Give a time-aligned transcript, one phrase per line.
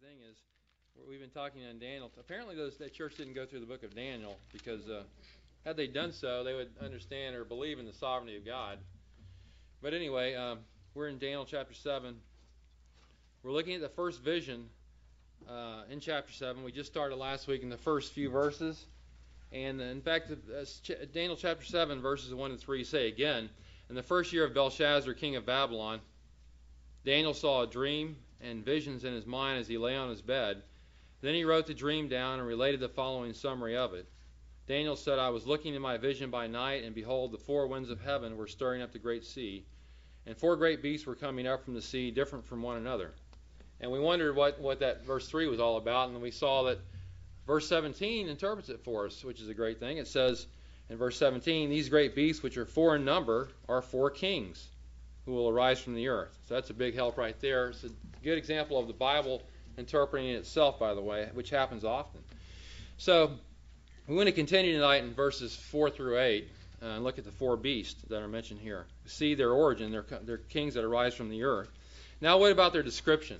[0.00, 0.36] thing is
[1.06, 2.10] we've been talking on Daniel.
[2.18, 5.02] Apparently, those, that church didn't go through the book of Daniel because uh,
[5.66, 8.78] had they done so, they would understand or believe in the sovereignty of God.
[9.82, 10.60] But anyway, um,
[10.94, 12.16] we're in Daniel chapter 7.
[13.42, 14.70] We're looking at the first vision
[15.46, 16.64] uh, in chapter 7.
[16.64, 18.86] We just started last week in the first few verses.
[19.52, 20.64] And uh, in fact, uh,
[21.12, 23.50] Daniel chapter 7, verses 1 and 3 say again,
[23.90, 26.00] In the first year of Belshazzar, king of Babylon,
[27.04, 30.62] Daniel saw a dream and visions in his mind as he lay on his bed.
[31.20, 34.06] Then he wrote the dream down and related the following summary of it.
[34.66, 37.90] Daniel said, I was looking in my vision by night, and behold, the four winds
[37.90, 39.66] of heaven were stirring up the great sea,
[40.26, 43.12] and four great beasts were coming up from the sea, different from one another.
[43.80, 46.78] And we wondered what, what that verse 3 was all about, and we saw that
[47.46, 49.98] verse 17 interprets it for us, which is a great thing.
[49.98, 50.46] It says
[50.88, 54.68] in verse 17, These great beasts, which are four in number, are four kings
[55.30, 56.36] who will arise from the earth.
[56.48, 57.68] So that's a big help right there.
[57.68, 57.90] It's a
[58.24, 59.42] good example of the Bible
[59.78, 62.20] interpreting itself, by the way, which happens often.
[62.98, 63.30] So
[64.08, 66.48] we want to continue tonight in verses 4 through 8
[66.82, 68.86] uh, and look at the four beasts that are mentioned here.
[69.06, 69.92] See their origin.
[69.92, 71.70] They're, kings that arise from the earth.
[72.20, 73.38] Now, what about their description?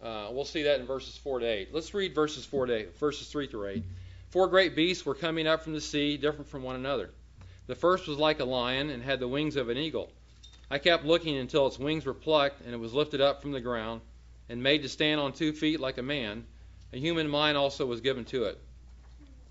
[0.00, 1.74] Uh, we'll see that in verses 4 to 8.
[1.74, 3.84] Let's read verses 4 to 8, verses 3 through 8.
[4.30, 7.10] Four great beasts were coming up from the sea, different from one another.
[7.66, 10.12] The first was like a lion and had the wings of an eagle.
[10.70, 13.60] I kept looking until its wings were plucked and it was lifted up from the
[13.60, 14.02] ground
[14.50, 16.44] and made to stand on two feet like a man.
[16.92, 18.60] A human mind also was given to it.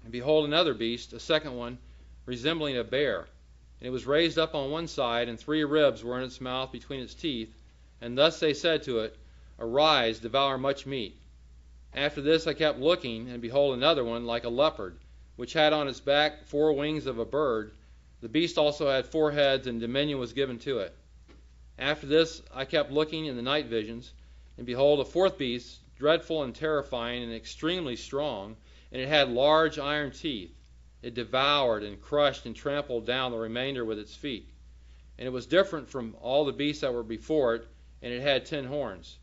[0.03, 1.79] And behold, another beast, a second one,
[2.27, 3.27] resembling a bear.
[3.79, 6.71] And it was raised up on one side, and three ribs were in its mouth
[6.71, 7.53] between its teeth.
[7.99, 9.17] And thus they said to it,
[9.57, 11.17] Arise, devour much meat.
[11.95, 14.99] After this I kept looking, and behold, another one, like a leopard,
[15.35, 17.71] which had on its back four wings of a bird.
[18.21, 20.95] The beast also had four heads, and dominion was given to it.
[21.79, 24.13] After this I kept looking in the night visions,
[24.57, 28.57] and behold, a fourth beast, dreadful and terrifying and extremely strong,
[28.91, 30.55] and it had large iron teeth.
[31.03, 34.49] It devoured and crushed and trampled down the remainder with its feet.
[35.19, 37.67] And it was different from all the beasts that were before it,
[38.01, 39.19] and it had ten horns.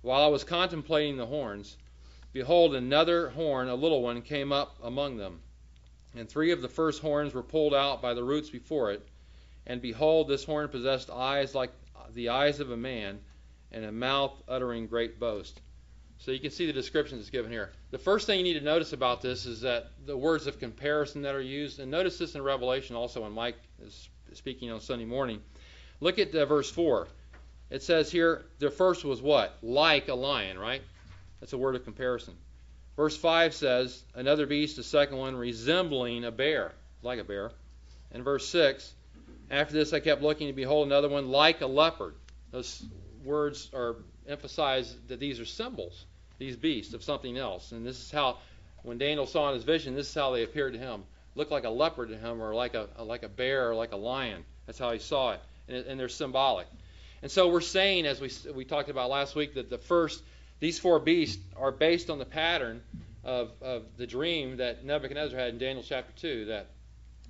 [0.00, 1.76] While I was contemplating the horns,
[2.32, 5.42] behold, another horn, a little one, came up among them.
[6.14, 9.06] And three of the first horns were pulled out by the roots before it.
[9.66, 11.70] And behold, this horn possessed eyes like
[12.14, 13.20] the eyes of a man,
[13.72, 15.60] and a mouth uttering great boast.
[16.18, 17.72] So you can see the description that's given here.
[17.92, 21.22] The first thing you need to notice about this is that the words of comparison
[21.22, 25.06] that are used, and notice this in Revelation also when Mike is speaking on Sunday
[25.06, 25.40] morning.
[26.00, 27.08] Look at uh, verse 4.
[27.70, 29.56] It says here, the first was what?
[29.62, 30.82] Like a lion, right?
[31.40, 32.34] That's a word of comparison.
[32.96, 36.72] Verse 5 says, another beast, the second one, resembling a bear,
[37.02, 37.52] like a bear.
[38.12, 38.92] And verse 6,
[39.50, 42.14] after this, I kept looking, and behold, another one like a leopard.
[42.50, 42.84] Those
[43.24, 43.96] words are
[44.28, 46.04] emphasize that these are symbols,
[46.38, 47.72] these beasts of something else.
[47.72, 48.38] And this is how,
[48.82, 51.02] when Daniel saw in his vision, this is how they appeared to him.
[51.34, 53.96] Looked like a leopard to him, or like a like a bear, or like a
[53.96, 54.44] lion.
[54.66, 56.66] That's how he saw it, and, and they're symbolic.
[57.22, 60.22] And so we're saying, as we we talked about last week, that the first
[60.60, 62.82] these four beasts are based on the pattern
[63.24, 66.66] of, of the dream that Nebuchadnezzar had in Daniel chapter 2, that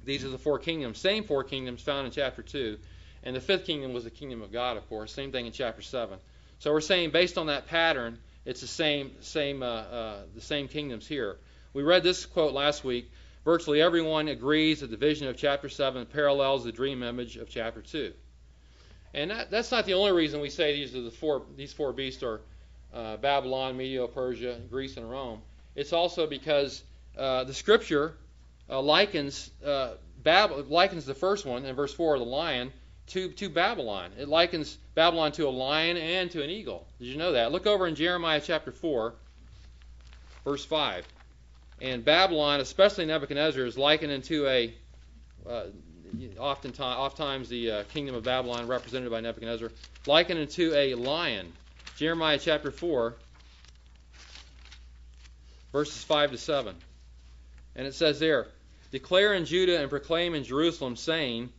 [0.05, 2.78] these are the four kingdoms, same four kingdoms found in chapter 2.
[3.22, 5.12] And the fifth kingdom was the kingdom of God, of course.
[5.12, 6.19] Same thing in chapter 7.
[6.59, 10.69] So we're saying based on that pattern, it's the same, same, uh, uh, the same
[10.69, 11.37] kingdoms here.
[11.72, 13.11] We read this quote last week.
[13.44, 17.82] Virtually everyone agrees that the vision of chapter 7 parallels the dream image of chapter
[17.82, 18.12] 2.
[19.12, 21.93] And that, that's not the only reason we say these are the four these four
[21.93, 22.41] beasts are
[22.94, 25.41] uh, Babylon, Media, Persia, Greece, and Rome.
[25.75, 26.82] It's also because
[27.17, 28.15] uh, the Scripture
[28.70, 32.72] uh, likens uh, Bab- likens the first one in verse four, the lion,
[33.08, 34.12] to to Babylon.
[34.19, 36.86] It likens Babylon to a lion and to an eagle.
[36.98, 37.53] Did you know that?
[37.53, 39.14] Look over in Jeremiah chapter four,
[40.44, 41.06] verse five.
[41.81, 44.75] And Babylon, especially Nebuchadnezzar, is likened into a
[45.48, 45.64] uh,
[46.38, 49.70] oftentimes, oftentimes the uh, kingdom of Babylon represented by Nebuchadnezzar,
[50.06, 51.52] likened into a lion.
[51.97, 53.14] Jeremiah chapter 4,
[55.73, 56.75] verses 5 to 7.
[57.76, 58.46] And it says there,
[58.90, 61.52] Declare in Judah and proclaim in Jerusalem, saying,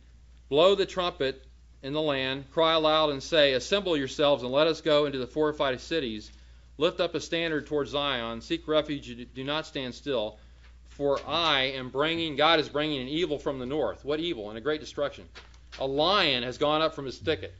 [0.48, 1.42] Blow the trumpet
[1.82, 5.26] in the land, cry aloud and say, Assemble yourselves and let us go into the
[5.26, 6.30] fortified cities.
[6.78, 8.40] Lift up a standard towards Zion.
[8.40, 9.28] Seek refuge.
[9.34, 10.38] Do not stand still.
[10.90, 14.04] For I am bringing, God is bringing an evil from the north.
[14.04, 14.50] What evil?
[14.50, 15.26] And a great destruction.
[15.78, 17.54] A lion has gone up from his thicket,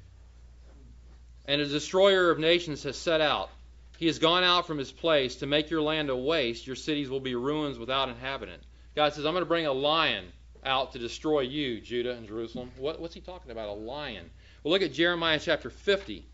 [1.46, 3.48] and a destroyer of nations has set out.
[3.96, 6.66] He has gone out from his place to make your land a waste.
[6.66, 8.62] Your cities will be ruins without inhabitant.
[8.94, 10.25] God says, I'm going to bring a lion
[10.65, 12.71] out to destroy you, Judah and Jerusalem.
[12.77, 13.69] What, what's he talking about?
[13.69, 14.31] A lion.
[14.62, 16.25] Well, look at Jeremiah chapter 50.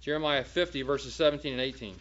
[0.00, 1.94] Jeremiah 50, verses 17 and 18.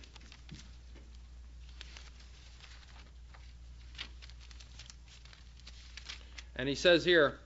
[6.56, 7.38] And he says here,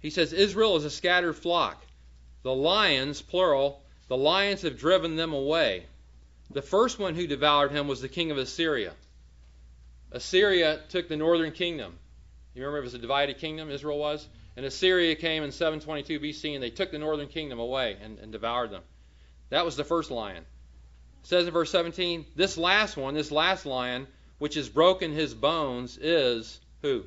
[0.00, 1.82] he says, Israel is a scattered flock.
[2.42, 5.86] The lions, plural, the lions have driven them away.
[6.50, 8.92] The first one who devoured him was the king of Assyria.
[10.14, 11.98] Assyria took the northern kingdom.
[12.54, 14.26] You remember it was a divided kingdom, Israel was?
[14.56, 18.30] And Assyria came in 722 BC and they took the northern kingdom away and, and
[18.30, 18.82] devoured them.
[19.50, 20.44] That was the first lion.
[21.22, 24.06] It says in verse 17, this last one, this last lion,
[24.38, 27.04] which has broken his bones, is who?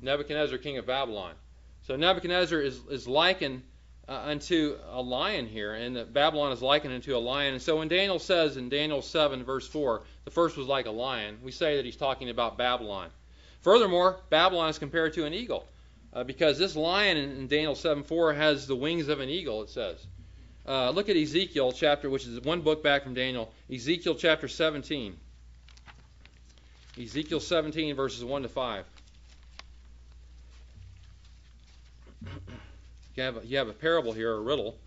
[0.00, 1.34] Nebuchadnezzar, king of Babylon.
[1.82, 3.62] So Nebuchadnezzar is, is likened
[4.08, 7.52] uh, unto a lion here, and Babylon is likened unto a lion.
[7.52, 10.90] And so when Daniel says in Daniel 7, verse 4, the first was like a
[10.90, 13.10] lion, we say that he's talking about Babylon.
[13.60, 15.66] Furthermore, Babylon is compared to an eagle,
[16.14, 19.62] uh, because this lion in, in Daniel 7, 4 has the wings of an eagle,
[19.62, 20.06] it says.
[20.66, 25.16] Uh, look at Ezekiel chapter, which is one book back from Daniel, Ezekiel chapter 17.
[27.00, 28.84] Ezekiel 17, verses 1 to 5.
[33.18, 34.78] You have a, you have a parable here, a riddle,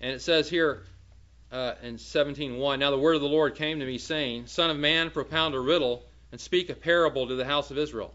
[0.00, 0.84] and it says here
[1.50, 2.78] uh, in 17:1.
[2.78, 5.58] Now the word of the Lord came to me, saying, Son of man, propound a
[5.58, 8.14] riddle and speak a parable to the house of Israel,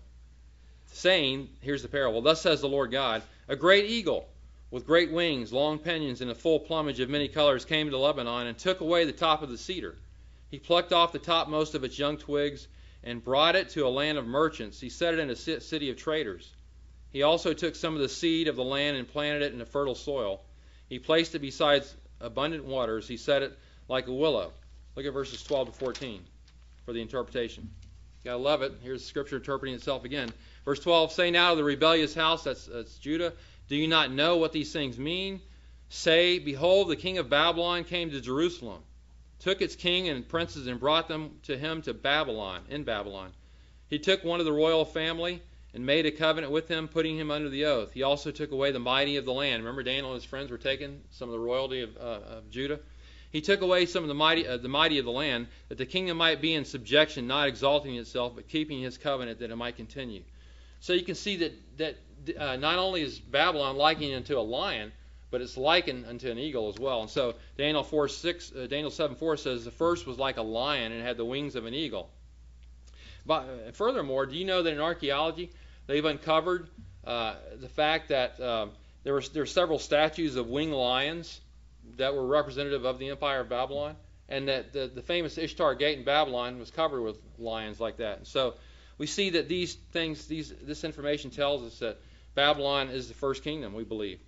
[0.87, 2.21] saying, Here's the parable.
[2.21, 4.29] Thus says the Lord God: A great eagle
[4.71, 8.47] with great wings, long pinions, and a full plumage of many colors came to Lebanon
[8.47, 9.97] and took away the top of the cedar.
[10.49, 12.69] He plucked off the topmost of its young twigs
[13.03, 14.79] and brought it to a land of merchants.
[14.79, 16.53] He set it in a city of traders.
[17.11, 19.65] He also took some of the seed of the land and planted it in a
[19.65, 20.41] fertile soil.
[20.87, 21.83] He placed it beside
[22.19, 23.07] abundant waters.
[23.07, 24.53] He set it like a willow.
[24.95, 26.23] Look at verses 12 to 14
[26.85, 27.69] for the interpretation.
[28.23, 28.73] You gotta love it.
[28.81, 30.29] Here's scripture interpreting itself again.
[30.63, 33.33] Verse 12: Say now to the rebellious house, that's, that's Judah,
[33.67, 35.41] do you not know what these things mean?
[35.89, 38.81] Say, Behold, the king of Babylon came to Jerusalem,
[39.39, 43.33] took its king and princes, and brought them to him to Babylon, in Babylon.
[43.89, 45.41] He took one of the royal family
[45.73, 47.91] and made a covenant with him, putting him under the oath.
[47.93, 49.63] He also took away the mighty of the land.
[49.63, 52.79] Remember, Daniel and his friends were taken, some of the royalty of, uh, of Judah.
[53.31, 55.85] He took away some of the mighty, uh, the mighty of the land, that the
[55.85, 59.77] kingdom might be in subjection, not exalting itself, but keeping his covenant, that it might
[59.77, 60.23] continue.
[60.81, 61.95] So you can see that that
[62.37, 64.91] uh, not only is Babylon likened unto a lion,
[65.29, 67.01] but it's likened unto an eagle as well.
[67.01, 70.41] And so Daniel 4 6, uh, Daniel 7 4 says the first was like a
[70.41, 72.09] lion and had the wings of an eagle.
[73.25, 75.51] But uh, furthermore, do you know that in archaeology
[75.91, 76.69] They've uncovered
[77.03, 78.67] uh, the fact that uh,
[79.03, 81.41] there were there are several statues of winged lions
[81.97, 83.97] that were representative of the Empire of Babylon,
[84.29, 88.19] and that the, the famous Ishtar Gate in Babylon was covered with lions like that.
[88.19, 88.53] And so
[88.97, 91.97] we see that these things, these this information tells us that
[92.35, 93.73] Babylon is the first kingdom.
[93.73, 94.19] We believe,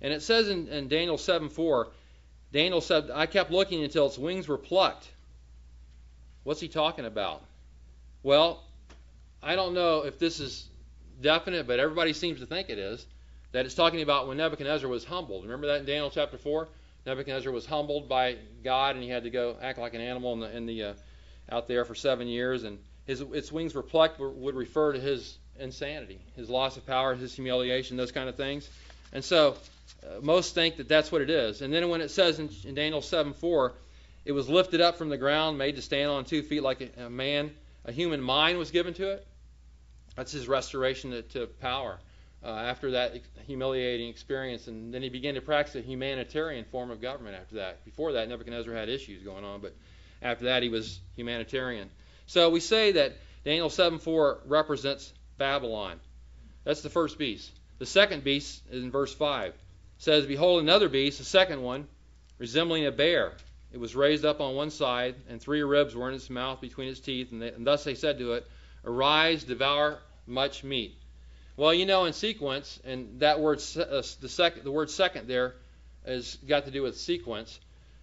[0.00, 1.86] and it says in, in Daniel 7:4,
[2.52, 5.10] Daniel said, "I kept looking until its wings were plucked."
[6.44, 7.42] What's he talking about?
[8.22, 8.62] Well,
[9.42, 10.68] I don't know if this is
[11.20, 13.06] definite, but everybody seems to think it is,
[13.52, 15.44] that it's talking about when Nebuchadnezzar was humbled.
[15.44, 16.68] Remember that in Daniel chapter 4?
[17.06, 20.40] Nebuchadnezzar was humbled by God, and he had to go act like an animal in
[20.40, 20.94] the, in the uh,
[21.50, 25.38] out there for seven years, and his its wings were plucked would refer to his
[25.58, 28.68] insanity, his loss of power, his humiliation, those kind of things.
[29.12, 29.56] And so
[30.04, 31.62] uh, most think that that's what it is.
[31.62, 33.72] And then when it says in, in Daniel 7:4,
[34.26, 37.06] it was lifted up from the ground, made to stand on two feet like a,
[37.06, 37.50] a man,
[37.84, 39.26] a human mind was given to it.
[40.16, 41.98] That's his restoration to, to power
[42.42, 43.16] uh, after that
[43.46, 44.66] humiliating experience.
[44.68, 47.84] And then he began to practice a humanitarian form of government after that.
[47.84, 49.74] Before that, Nebuchadnezzar had issues going on, but
[50.22, 51.90] after that, he was humanitarian.
[52.26, 56.00] So we say that Daniel 7:4 represents Babylon.
[56.64, 57.50] That's the first beast.
[57.78, 59.54] The second beast is in verse 5.
[59.98, 61.88] Says, Behold, another beast, the second one,
[62.38, 63.32] resembling a bear.
[63.72, 66.88] It was raised up on one side, and three ribs were in its mouth between
[66.88, 67.32] its teeth.
[67.32, 68.46] And, they, and thus they said to it,
[68.84, 70.94] Arise, devour much meat.
[71.56, 75.54] Well, you know, in sequence, and that word, uh, the second, the word second there,
[76.06, 77.60] has got to do with sequence.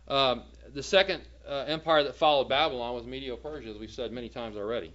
[0.07, 0.43] Um,
[0.73, 4.91] the second uh, empire that followed Babylon was Medo-Persia, as we've said many times already.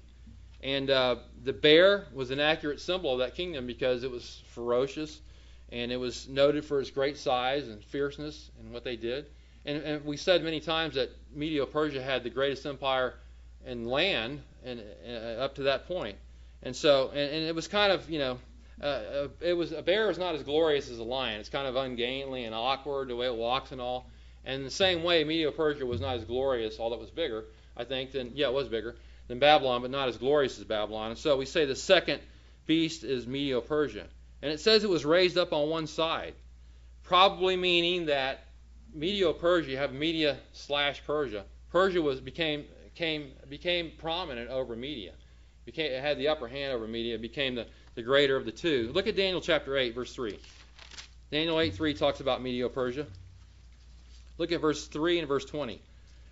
[0.62, 5.20] And uh, the bear was an accurate symbol of that kingdom because it was ferocious,
[5.72, 9.26] and it was noted for its great size and fierceness and what they did.
[9.64, 13.14] And, and we said many times that Medo-Persia had the greatest empire
[13.66, 16.16] in land and, uh, up to that point.
[16.62, 18.38] And so, and, and it was kind of, you know,
[18.82, 21.40] uh, uh, it was a bear is not as glorious as a lion.
[21.40, 24.08] It's kind of ungainly and awkward the way it walks and all.
[24.44, 27.44] And the same way, Medo-Persia was not as glorious, although it was bigger,
[27.76, 28.96] I think, than yeah, it was bigger
[29.28, 31.10] than Babylon, but not as glorious as Babylon.
[31.10, 32.20] And so we say the second
[32.66, 34.06] beast is Medo-Persia,
[34.40, 36.34] and it says it was raised up on one side,
[37.02, 38.44] probably meaning that
[38.92, 41.44] Medo-Persia, you have Media slash Persia.
[41.70, 45.12] Persia was became came became prominent over Media
[45.64, 47.14] became, it had the upper hand over Media.
[47.14, 48.90] It became the the greater of the two.
[48.94, 50.38] Look at Daniel chapter 8, verse 3.
[51.30, 53.06] Daniel 8 3 talks about Medio Persia.
[54.38, 55.80] Look at verse 3 and verse 20.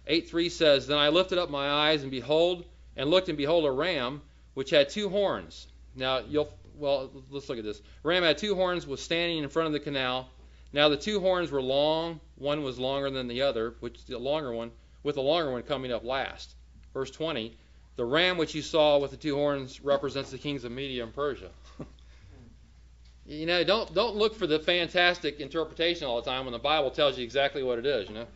[0.06, 2.64] 8 3 says, Then I lifted up my eyes, and behold,
[2.96, 4.22] and looked, and behold, a ram
[4.54, 5.66] which had two horns.
[5.94, 7.80] Now, you'll, well, let's look at this.
[8.02, 10.30] ram had two horns, was standing in front of the canal.
[10.72, 14.52] Now, the two horns were long, one was longer than the other, which the longer
[14.52, 14.70] one,
[15.02, 16.54] with the longer one coming up last.
[16.92, 17.56] Verse 20,
[17.96, 21.14] the ram which you saw with the two horns represents the kings of Media and
[21.14, 21.50] Persia.
[23.26, 26.90] you know, don't don't look for the fantastic interpretation all the time when the Bible
[26.90, 28.08] tells you exactly what it is.
[28.08, 28.26] You know,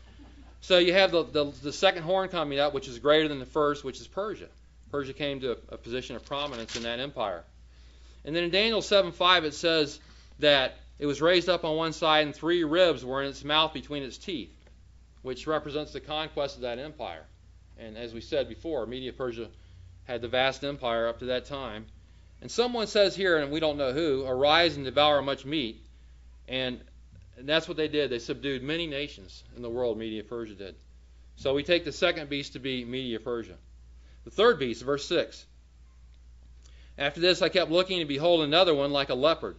[0.60, 3.46] so you have the the, the second horn coming up, which is greater than the
[3.46, 4.48] first, which is Persia.
[4.90, 7.44] Persia came to a, a position of prominence in that empire.
[8.24, 10.00] And then in Daniel 7:5 it says
[10.38, 13.72] that it was raised up on one side, and three ribs were in its mouth
[13.72, 14.54] between its teeth,
[15.22, 17.25] which represents the conquest of that empire.
[17.78, 19.49] And as we said before, Media Persia
[20.04, 21.87] had the vast empire up to that time.
[22.40, 25.80] And someone says here, and we don't know who, arise and devour much meat.
[26.49, 26.80] And,
[27.37, 28.11] and that's what they did.
[28.11, 30.75] They subdued many nations in the world, Media Persia did.
[31.37, 33.56] So we take the second beast to be Media Persia.
[34.25, 35.46] The third beast, verse 6.
[36.99, 39.56] After this I kept looking, and behold another one like a leopard,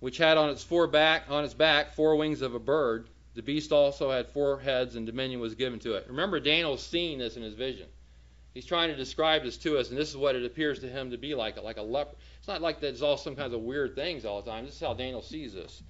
[0.00, 3.08] which had on its four back on its back four wings of a bird.
[3.34, 6.06] The beast also had four heads, and dominion was given to it.
[6.08, 7.86] Remember, Daniel's seeing this in his vision.
[8.54, 11.10] He's trying to describe this to us, and this is what it appears to him
[11.10, 12.16] to be like, like a leopard.
[12.38, 14.64] It's not like there's all some kinds of weird things all the time.
[14.64, 15.82] This is how Daniel sees this.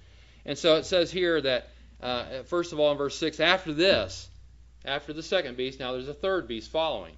[0.45, 1.69] And so it says here that,
[2.01, 4.27] uh, first of all, in verse 6, after this,
[4.83, 7.15] after the second beast, now there's a third beast following.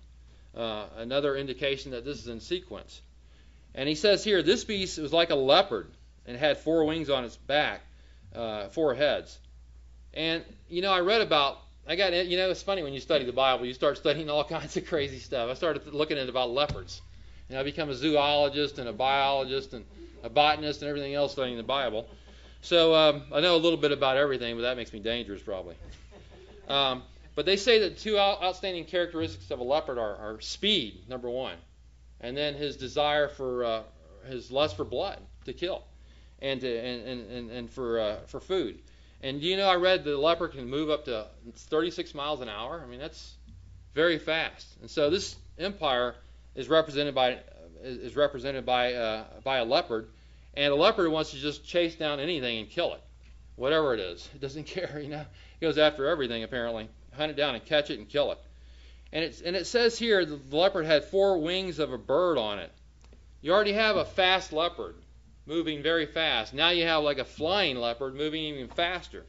[0.55, 3.01] Uh, another indication that this is in sequence.
[3.74, 5.88] And he says here, this beast was like a leopard
[6.25, 7.81] and had four wings on its back,
[8.35, 9.38] uh, four heads.
[10.13, 11.59] And you know, I read about.
[11.88, 14.43] I got you know, it's funny when you study the Bible, you start studying all
[14.57, 15.49] kinds of crazy stuff.
[15.49, 17.01] I started looking at about leopards.
[17.49, 19.83] And I become a zoologist and a biologist and
[20.23, 22.07] a botanist and everything else studying the Bible.
[22.61, 25.75] So um, I know a little bit about everything, but that makes me dangerous probably.
[26.67, 27.01] Um,
[27.33, 31.55] but they say that two outstanding characteristics of a leopard are, are speed, number one,
[32.21, 33.83] and then his desire for uh,
[34.27, 35.83] his lust for blood to kill,
[36.41, 38.79] and to, and, and, and for uh, for food.
[39.22, 42.81] And you know, I read the leopard can move up to 36 miles an hour.
[42.84, 43.36] I mean, that's
[43.93, 44.67] very fast.
[44.81, 46.15] And so this empire
[46.55, 47.39] is represented by
[47.84, 50.10] is represented by uh, by a leopard,
[50.53, 53.01] and a leopard wants to just chase down anything and kill it,
[53.55, 54.27] whatever it is.
[54.36, 55.25] It doesn't care, you know.
[55.60, 58.39] It goes after everything apparently, hunt it down and catch it and kill it.
[59.12, 62.60] And it's and it says here the leopard had four wings of a bird on
[62.60, 62.72] it.
[63.41, 64.96] You already have a fast leopard
[65.49, 66.53] moving very fast.
[66.53, 69.25] Now you have like a flying leopard moving even faster.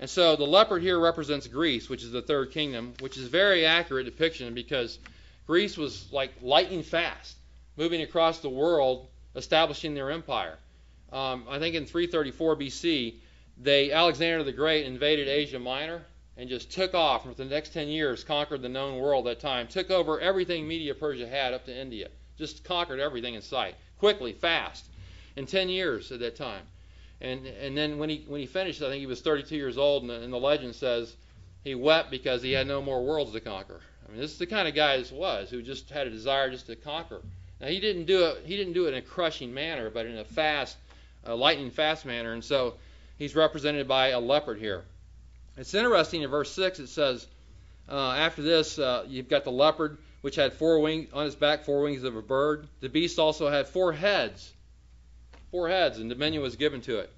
[0.00, 3.30] And so the leopard here represents Greece, which is the third kingdom, which is a
[3.30, 4.98] very accurate depiction because
[5.46, 7.36] Greece was like lightning fast,
[7.76, 10.58] moving across the world, establishing their empire.
[11.12, 13.14] Um, I think in 334 BC,
[13.60, 16.02] they Alexander the Great invaded Asia Minor
[16.36, 19.46] and just took off for the next 10 years, conquered the known world at that
[19.46, 23.76] time, took over everything Media Persia had up to India, just conquered everything in sight,
[23.98, 24.84] quickly, fast
[25.38, 26.62] in 10 years at that time.
[27.20, 30.02] And and then when he when he finished, I think he was 32 years old,
[30.02, 31.14] and the, and the legend says
[31.64, 33.80] he wept because he had no more worlds to conquer.
[34.06, 36.50] I mean, this is the kind of guy this was, who just had a desire
[36.50, 37.20] just to conquer.
[37.60, 38.42] Now he didn't do it.
[38.46, 40.76] He didn't do it in a crushing manner, but in a fast,
[41.26, 42.32] lightning fast manner.
[42.32, 42.74] And so
[43.16, 44.84] he's represented by a leopard here.
[45.56, 46.78] It's interesting in verse six.
[46.78, 47.26] It says,
[47.88, 51.64] uh, after this, uh, you've got the leopard, which had four wings on its back,
[51.64, 52.68] four wings of a bird.
[52.80, 54.52] The beast also had four heads
[55.50, 57.10] four heads, and dominion was given to it.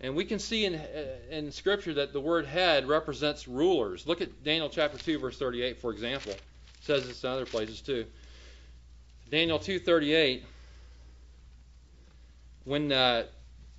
[0.00, 4.06] And we can see in, uh, in Scripture that the word head represents rulers.
[4.06, 6.32] Look at Daniel chapter 2, verse 38, for example.
[6.32, 6.40] It
[6.82, 8.06] says this in other places too.
[9.30, 10.42] Daniel 2:38.
[12.64, 13.26] When uh,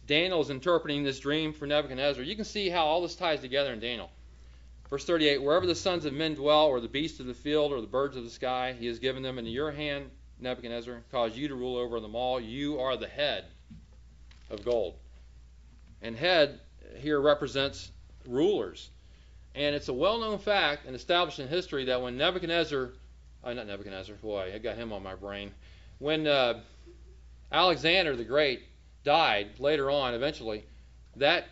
[0.08, 3.74] Daniel is interpreting this dream for Nebuchadnezzar, you can see how all this ties together
[3.74, 4.10] in Daniel.
[4.90, 7.82] Verse 38 Wherever the sons of men dwell, or the beasts of the field, or
[7.82, 11.48] the birds of the sky, he has given them into your hand, Nebuchadnezzar, cause you
[11.50, 12.40] to rule over them all.
[12.40, 13.46] You are the head
[14.50, 14.96] of gold.
[16.02, 16.60] And head
[16.98, 17.92] here represents
[18.28, 18.90] rulers.
[19.56, 22.90] And it's a well known fact and established in history that when Nebuchadnezzar,
[23.44, 25.52] uh, not Nebuchadnezzar, boy, I got him on my brain.
[26.00, 26.62] When uh,
[27.52, 28.62] Alexander the Great
[29.04, 30.64] died later on, eventually,
[31.16, 31.48] that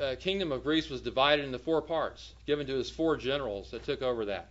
[0.00, 3.84] uh, kingdom of Greece was divided into four parts, given to his four generals that
[3.84, 4.48] took over that.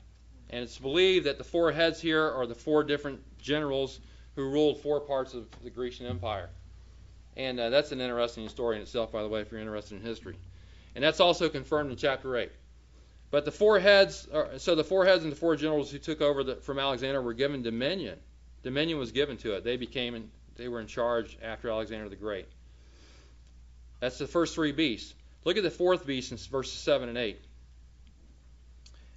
[0.49, 3.99] And it's believed that the four heads here are the four different generals
[4.35, 6.49] who ruled four parts of the Grecian Empire.
[7.35, 10.03] And uh, that's an interesting story in itself, by the way, if you're interested in
[10.03, 10.35] history.
[10.95, 12.51] And that's also confirmed in chapter 8.
[13.31, 16.21] But the four heads, are, so the four heads and the four generals who took
[16.21, 18.19] over the, from Alexander were given dominion.
[18.61, 19.63] Dominion was given to it.
[19.63, 22.47] They became they were in charge after Alexander the Great.
[23.99, 25.15] That's the first three beasts.
[25.45, 27.39] Look at the fourth beast in verses 7 and 8.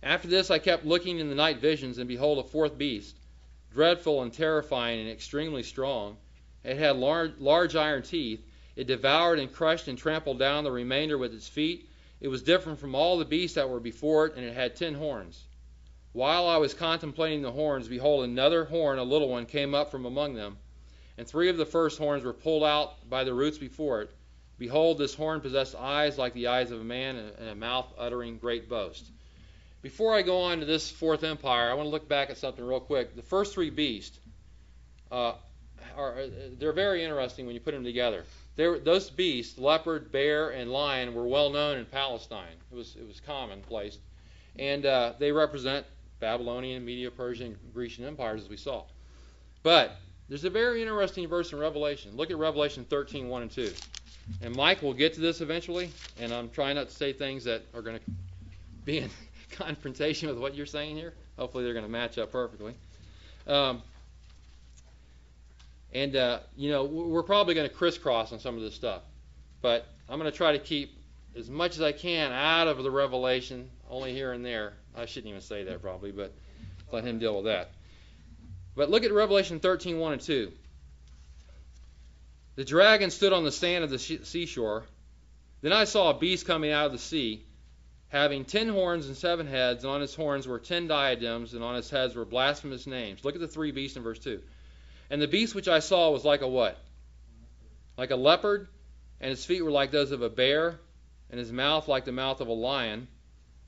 [0.02, 3.14] After this I kept looking in the night visions, and behold, a fourth beast,
[3.72, 6.16] dreadful and terrifying and extremely strong.
[6.66, 8.44] It had large, large iron teeth.
[8.74, 11.88] It devoured and crushed and trampled down the remainder with its feet.
[12.20, 14.94] It was different from all the beasts that were before it, and it had ten
[14.94, 15.44] horns.
[16.12, 20.06] While I was contemplating the horns, behold, another horn, a little one, came up from
[20.06, 20.58] among them.
[21.16, 24.10] And three of the first horns were pulled out by the roots before it.
[24.58, 28.38] Behold, this horn possessed eyes like the eyes of a man, and a mouth uttering
[28.38, 29.06] great boast.
[29.82, 32.64] Before I go on to this fourth empire, I want to look back at something
[32.64, 33.14] real quick.
[33.14, 34.18] The first three beasts
[35.12, 35.34] uh,
[35.96, 36.26] are
[36.58, 38.24] they're very interesting when you put them together.
[38.56, 42.56] Those beasts, leopard, bear, and lion, were well known in Palestine.
[42.70, 43.98] It was it was commonplace,
[44.58, 45.86] and uh, they represent
[46.20, 48.84] Babylonian, Media, Persian, Grecian empires, as we saw.
[49.62, 49.96] But
[50.28, 52.16] there's a very interesting verse in Revelation.
[52.16, 53.72] Look at Revelation 13, 1 and 2.
[54.42, 57.62] And Mike will get to this eventually, and I'm trying not to say things that
[57.74, 58.04] are going to
[58.84, 59.10] be in
[59.50, 61.14] confrontation with what you're saying here.
[61.38, 62.74] Hopefully, they're going to match up perfectly.
[63.46, 63.82] Um,
[65.92, 69.02] and, uh, you know, we're probably going to crisscross on some of this stuff.
[69.62, 70.96] But I'm going to try to keep
[71.36, 74.74] as much as I can out of the revelation, only here and there.
[74.96, 76.32] I shouldn't even say that probably, but
[76.92, 77.70] let him deal with that.
[78.74, 80.52] But look at Revelation 13, 1 and 2.
[82.56, 84.84] The dragon stood on the sand of the seashore.
[85.60, 87.44] Then I saw a beast coming out of the sea,
[88.08, 91.74] having ten horns and seven heads, and on his horns were ten diadems, and on
[91.74, 93.24] his heads were blasphemous names.
[93.24, 94.40] Look at the three beasts in verse 2.
[95.10, 96.78] And the beast which I saw was like a what?
[97.96, 98.68] Like a leopard,
[99.20, 100.78] and his feet were like those of a bear,
[101.30, 103.08] and his mouth like the mouth of a lion.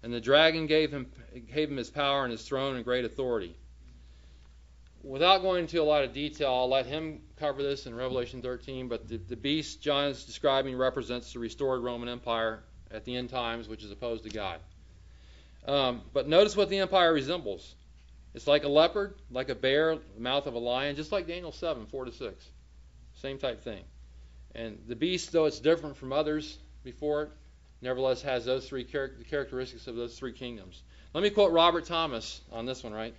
[0.02, 1.10] And the dragon gave him,
[1.52, 3.56] gave him his power and his throne and great authority.
[5.02, 8.88] Without going into a lot of detail, I'll let him cover this in Revelation 13.
[8.88, 13.30] But the, the beast John is describing represents the restored Roman Empire at the end
[13.30, 14.60] times, which is opposed to God.
[15.66, 17.74] Um, but notice what the empire resembles.
[18.34, 21.86] It's like a leopard, like a bear, mouth of a lion, just like Daniel 7,
[21.86, 22.50] 4 to 6.
[23.14, 23.82] Same type thing.
[24.54, 27.30] And the beast, though it's different from others before it,
[27.80, 30.82] nevertheless has those three char- characteristics of those three kingdoms.
[31.14, 33.14] Let me quote Robert Thomas on this one, right?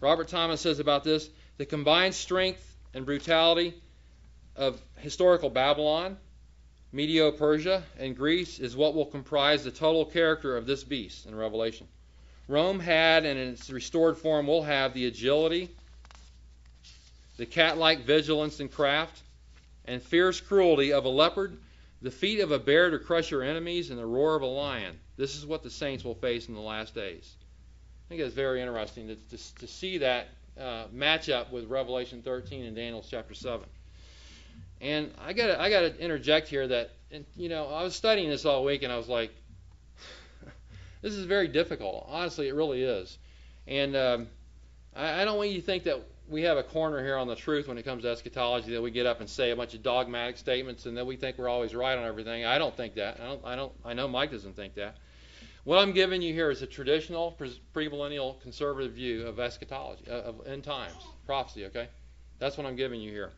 [0.00, 3.74] Robert Thomas says about this the combined strength and brutality
[4.56, 6.16] of historical Babylon,
[6.90, 11.34] Medio Persia, and Greece is what will comprise the total character of this beast in
[11.34, 11.86] Revelation.
[12.48, 15.70] Rome had, and in its restored form will have, the agility,
[17.36, 19.22] the cat like vigilance and craft,
[19.84, 21.56] and fierce cruelty of a leopard,
[22.02, 24.98] the feet of a bear to crush your enemies, and the roar of a lion.
[25.16, 27.34] This is what the saints will face in the last days.
[28.06, 30.28] I think it's very interesting to, to, to see that
[30.60, 33.66] uh, match up with Revelation 13 and Daniel chapter 7.
[34.80, 36.90] And I got I got to interject here that
[37.36, 39.30] you know I was studying this all week and I was like,
[41.02, 42.06] this is very difficult.
[42.08, 43.18] Honestly, it really is.
[43.66, 44.28] And um,
[44.94, 47.36] I, I don't want you to think that we have a corner here on the
[47.36, 49.82] truth when it comes to eschatology that we get up and say a bunch of
[49.82, 52.44] dogmatic statements and that we think we're always right on everything.
[52.44, 53.20] I don't think that.
[53.20, 53.44] I don't.
[53.44, 53.72] I don't.
[53.84, 54.96] I know Mike doesn't think that.
[55.64, 60.14] What I'm giving you here is a traditional pre premillennial conservative view of eschatology, uh,
[60.14, 61.66] of end times prophecy.
[61.66, 61.88] Okay,
[62.38, 63.30] that's what I'm giving you here.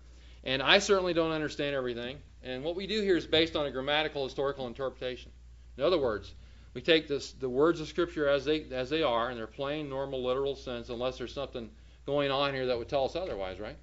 [0.45, 2.19] And I certainly don't understand everything.
[2.43, 5.33] And what we do here is based on a grammatical historical interpretation.
[5.79, 6.33] In other words,
[6.75, 9.89] we take this, the words of Scripture as they as they are in their plain,
[9.89, 11.71] normal, literal sense, unless there's something
[12.05, 13.77] going on here that would tell us otherwise, right?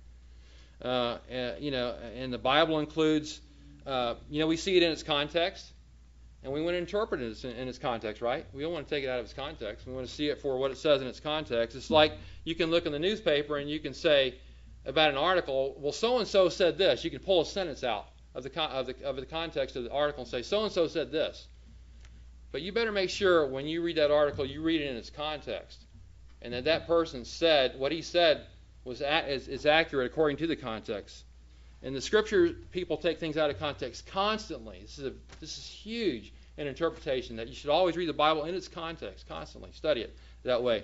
[0.82, 1.18] Uh,
[1.60, 3.40] you know, and the Bible includes,
[3.86, 5.66] uh, you know, we see it in its context,
[6.44, 8.46] and we want to interpret it in, in its context, right?
[8.54, 9.88] We don't want to take it out of its context.
[9.88, 11.78] We want to see it for what it says in its context.
[11.78, 14.36] It's like you can look in the newspaper and you can say
[14.86, 17.04] about an article, well, so and so said this.
[17.04, 19.92] You can pull a sentence out of the, of the of the context of the
[19.92, 21.48] article and say so and so said this.
[22.52, 25.10] But you better make sure when you read that article, you read it in its
[25.10, 25.80] context,
[26.42, 28.42] and that that person said what he said
[28.84, 31.24] was is, is accurate according to the context.
[31.84, 34.80] In the scripture, people take things out of context constantly.
[34.82, 38.44] This is a, this is huge in interpretation that you should always read the Bible
[38.44, 39.72] in its context constantly.
[39.74, 40.84] Study it that way.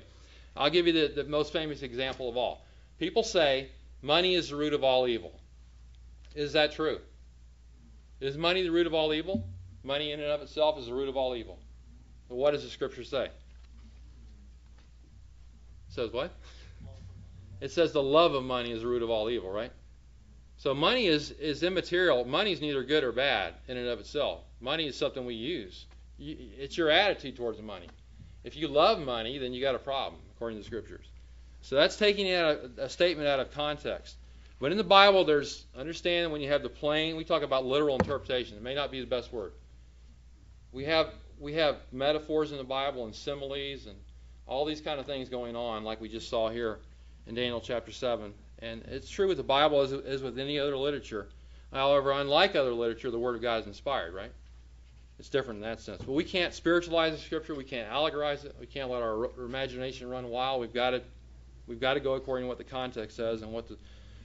[0.56, 2.65] I'll give you the, the most famous example of all.
[2.97, 3.69] People say
[4.01, 5.39] money is the root of all evil.
[6.34, 6.99] Is that true?
[8.19, 9.47] Is money the root of all evil?
[9.88, 11.58] Money in and of itself is the root of all evil.
[12.28, 13.28] But what does the scripture say?
[13.28, 13.32] It
[15.88, 16.34] says what?
[17.62, 19.71] It says the love of money is the root of all evil, right?
[20.58, 22.26] So money is, is immaterial.
[22.26, 24.41] Money is neither good or bad in and of itself.
[24.60, 25.86] Money is something we use.
[26.19, 27.88] it's your attitude towards money.
[28.43, 31.06] If you love money, then you got a problem, according to the scriptures.
[31.62, 34.17] So that's taking a, a statement out of context.
[34.60, 37.15] But in the Bible, there's understanding when you have the plain.
[37.15, 38.58] We talk about literal interpretation.
[38.58, 39.54] It may not be the best word.
[40.71, 43.97] We have we have metaphors in the Bible and similes and
[44.47, 46.80] all these kind of things going on, like we just saw here
[47.27, 48.34] in Daniel chapter seven.
[48.60, 51.27] And it's true with the Bible as, as with any other literature.
[51.71, 54.32] However, unlike other literature, the Word of God is inspired, right?
[55.19, 56.01] It's different in that sense.
[56.03, 57.56] But we can't spiritualize the Scripture.
[57.56, 58.56] We can't allegorize it.
[58.60, 60.62] We can't let our, imagination run wild.
[60.62, 61.01] We've got to
[61.67, 63.77] we've got to go according to what the context says and what the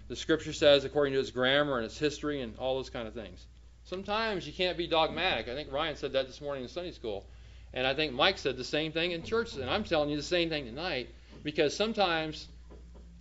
[0.09, 3.15] the Scripture says according to its grammar and its history and all those kind of
[3.15, 3.47] things.
[3.85, 5.49] Sometimes you can't be dogmatic.
[5.49, 7.27] I think Ryan said that this morning in Sunday school.
[7.75, 9.55] And I think Mike said the same thing in church.
[9.57, 11.09] And I'm telling you the same thing tonight
[11.43, 12.49] because sometimes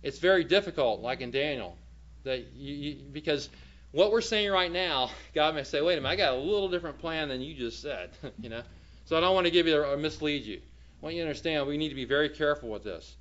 [0.02, 1.76] it's very difficult, like in Daniel,
[2.24, 3.48] that you, you, because
[3.92, 6.68] what we're saying right now, God may say, "Wait a minute, I got a little
[6.68, 8.62] different plan than you just said," you know.
[9.04, 10.58] So I don't want to give you or mislead you.
[10.58, 13.16] I want you to understand we need to be very careful with this.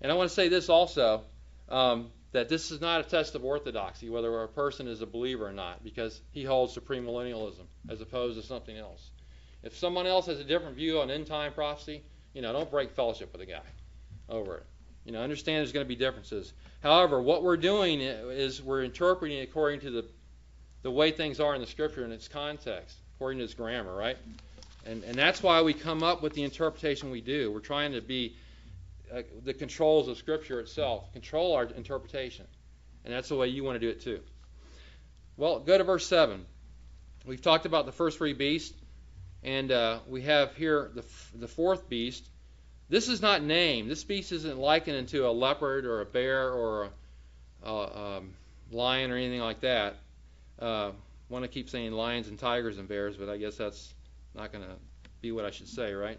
[0.00, 1.22] And I want to say this also.
[1.68, 5.46] Um, that this is not a test of orthodoxy, whether a person is a believer
[5.46, 9.10] or not, because he holds supreme millennialism as opposed to something else.
[9.62, 12.02] If someone else has a different view on end time prophecy,
[12.34, 13.62] you know, don't break fellowship with a guy
[14.28, 14.66] over it.
[15.04, 16.52] You know, understand there's going to be differences.
[16.82, 20.04] However, what we're doing is we're interpreting according to the
[20.82, 24.16] the way things are in the scripture in its context, according to its grammar, right?
[24.86, 27.50] And and that's why we come up with the interpretation we do.
[27.50, 28.36] We're trying to be
[29.14, 32.46] uh, the controls of Scripture itself, control our interpretation.
[33.04, 34.20] And that's the way you want to do it too.
[35.36, 36.44] Well, go to verse 7.
[37.24, 38.76] We've talked about the first three beasts,
[39.42, 42.28] and uh, we have here the, the fourth beast.
[42.88, 43.90] This is not named.
[43.90, 46.90] This beast isn't likened to a leopard or a bear or
[47.62, 48.34] a, a um,
[48.70, 49.96] lion or anything like that.
[50.58, 50.90] Uh,
[51.28, 53.92] want to keep saying lions and tigers and bears, but I guess that's
[54.34, 54.74] not going to
[55.20, 56.18] be what I should say, right?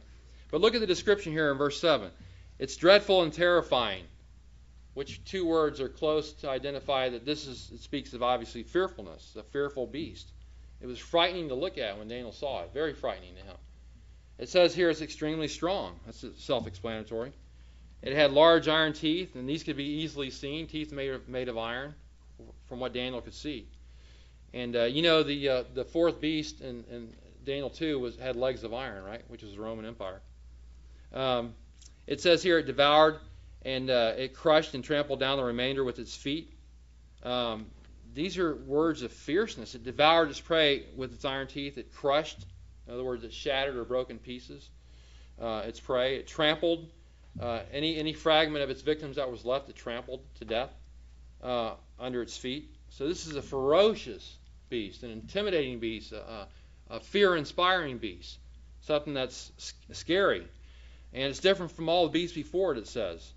[0.52, 2.10] But look at the description here in verse 7.
[2.60, 4.04] It's dreadful and terrifying,
[4.94, 9.36] which two words are close to identify that this is, it speaks of obviously fearfulness,
[9.38, 10.34] a fearful beast.
[10.82, 13.56] It was frightening to look at when Daniel saw it, very frightening to him.
[14.38, 16.00] It says here it's extremely strong.
[16.06, 17.32] That's self explanatory.
[18.02, 21.50] It had large iron teeth, and these could be easily seen, teeth made of, made
[21.50, 21.94] of iron,
[22.68, 23.68] from what Daniel could see.
[24.54, 27.14] And uh, you know the uh, the fourth beast in, in
[27.46, 30.22] Daniel 2 was had legs of iron, right, which was the Roman Empire.
[31.14, 31.54] Um,
[32.10, 33.20] it says here it devoured
[33.62, 36.52] and uh, it crushed and trampled down the remainder with its feet.
[37.22, 37.68] Um,
[38.16, 39.76] these are words of fierceness.
[39.76, 41.78] It devoured its prey with its iron teeth.
[41.78, 42.40] It crushed,
[42.88, 44.68] in other words, it shattered or broke in pieces
[45.40, 46.16] uh, its prey.
[46.16, 46.90] It trampled
[47.40, 49.70] uh, any any fragment of its victims that was left.
[49.70, 50.72] It trampled to death
[51.44, 52.74] uh, under its feet.
[52.90, 54.36] So this is a ferocious
[54.70, 56.48] beast, an intimidating beast, a,
[56.90, 58.40] a fear-inspiring beast,
[58.82, 59.52] something that's
[59.92, 60.48] scary.
[61.14, 63.34] And it's different from all the beasts before it, it says.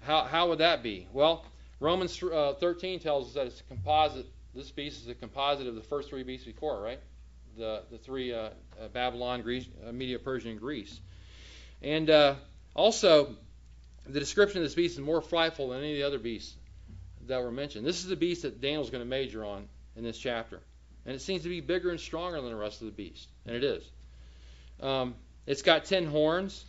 [0.00, 1.08] How, how would that be?
[1.12, 1.44] Well,
[1.80, 4.26] Romans uh, 13 tells us that it's a composite.
[4.54, 7.00] This beast is a composite of the first three beasts before, right?
[7.56, 11.00] The, the three uh, uh, Babylon, Greece, uh, Media, Persia, and Greece.
[11.82, 12.34] And uh,
[12.74, 13.34] also,
[14.06, 16.54] the description of this beast is more frightful than any of the other beasts
[17.26, 17.86] that were mentioned.
[17.86, 20.60] This is the beast that Daniel's going to major on in this chapter.
[21.06, 23.28] And it seems to be bigger and stronger than the rest of the beast.
[23.46, 23.90] And it is.
[24.80, 25.14] Um,
[25.46, 26.64] it's got ten horns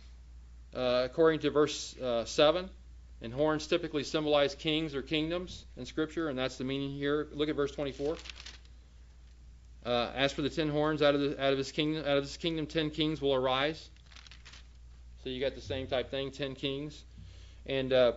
[0.76, 2.68] uh, according to verse uh, 7.
[3.22, 7.28] And horns typically symbolize kings or kingdoms in Scripture, and that's the meaning here.
[7.32, 8.18] Look at verse 24.
[9.86, 12.24] Uh, as for the ten horns, out of, the, out of his kingdom, out of
[12.24, 13.88] his kingdom, ten kings will arise.
[15.22, 17.04] So you got the same type thing, ten kings.
[17.64, 18.12] And uh,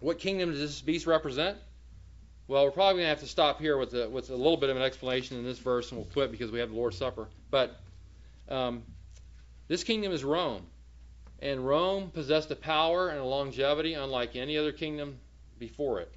[0.00, 1.58] what kingdom does this beast represent?
[2.48, 4.76] Well, we're probably to have to stop here with a, with a little bit of
[4.76, 7.28] an explanation in this verse, and we'll quit because we have the Lord's Supper.
[7.50, 7.78] But
[8.48, 8.82] um,
[9.68, 10.62] this kingdom is Rome.
[11.40, 15.18] And Rome possessed a power and a longevity unlike any other kingdom
[15.58, 16.12] before it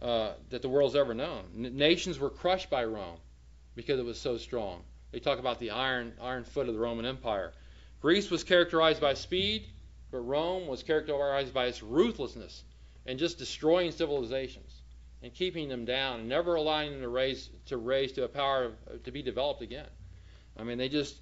[0.00, 1.44] uh, that the world's ever known.
[1.56, 3.18] N- nations were crushed by Rome
[3.74, 4.82] because it was so strong.
[5.10, 7.52] They talk about the iron iron foot of the Roman Empire.
[8.00, 9.66] Greece was characterized by speed,
[10.10, 12.62] but Rome was characterized by its ruthlessness
[13.06, 14.82] and just destroying civilizations
[15.22, 18.72] and keeping them down and never allowing them to raise to raise to a power
[19.04, 19.88] to be developed again.
[20.56, 21.16] I mean, they just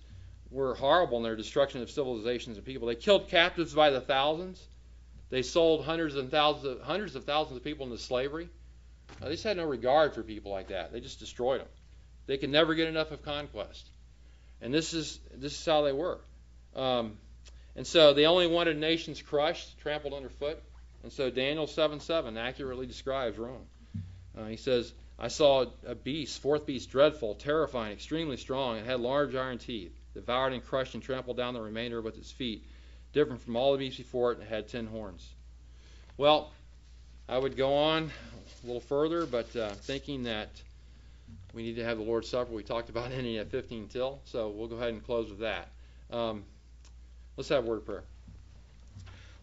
[0.53, 2.87] were horrible in their destruction of civilizations and people.
[2.87, 4.63] They killed captives by the thousands.
[5.31, 8.49] They sold hundreds and thousands of, hundreds of thousands of people into slavery.
[9.21, 10.93] they just had no regard for people like that.
[10.93, 11.69] They just destroyed them.
[12.27, 13.89] They could never get enough of conquest.
[14.61, 16.21] And this is this is how they were.
[16.77, 17.17] Um,
[17.75, 20.63] and so they only wanted nations crushed, trampled underfoot.
[21.03, 23.67] And so Daniel 7:7 accurately describes Rome.
[24.39, 28.77] Uh, he says, "I saw a beast, fourth beast, dreadful, terrifying, extremely strong.
[28.77, 32.31] It had large iron teeth devoured and crushed and trampled down the remainder with its
[32.31, 32.65] feet,
[33.13, 35.29] different from all the beasts before it, and had ten horns.
[36.17, 36.51] Well,
[37.29, 38.11] I would go on
[38.63, 40.51] a little further, but uh, thinking that
[41.55, 42.53] we need to have the Lord's Supper.
[42.53, 45.69] We talked about ending at 15 till, so we'll go ahead and close with that.
[46.11, 46.45] Um,
[47.37, 48.05] let's have a word of prayer.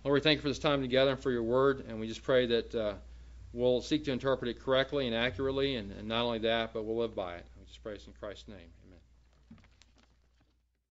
[0.04, 2.24] Lord, we thank you for this time together and for your word, and we just
[2.24, 2.94] pray that uh,
[3.52, 6.98] we'll seek to interpret it correctly and accurately, and, and not only that, but we'll
[6.98, 7.46] live by it.
[7.60, 8.70] We just pray this in Christ's name.